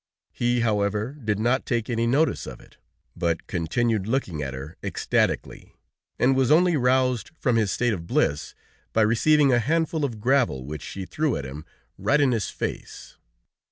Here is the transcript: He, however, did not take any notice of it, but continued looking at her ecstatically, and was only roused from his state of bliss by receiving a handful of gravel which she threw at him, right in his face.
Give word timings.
He, 0.31 0.61
however, 0.61 1.15
did 1.23 1.37
not 1.37 1.63
take 1.63 1.87
any 1.87 2.07
notice 2.07 2.47
of 2.47 2.59
it, 2.59 2.77
but 3.15 3.45
continued 3.45 4.07
looking 4.07 4.41
at 4.41 4.55
her 4.55 4.75
ecstatically, 4.83 5.75
and 6.17 6.35
was 6.35 6.49
only 6.49 6.75
roused 6.75 7.29
from 7.37 7.55
his 7.55 7.71
state 7.71 7.93
of 7.93 8.07
bliss 8.07 8.55
by 8.93 9.03
receiving 9.03 9.53
a 9.53 9.59
handful 9.59 10.03
of 10.03 10.19
gravel 10.19 10.65
which 10.65 10.81
she 10.81 11.05
threw 11.05 11.35
at 11.37 11.45
him, 11.45 11.65
right 11.99 12.19
in 12.19 12.31
his 12.31 12.49
face. 12.49 13.17